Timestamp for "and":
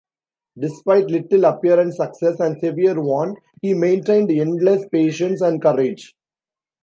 2.39-2.59, 5.41-5.61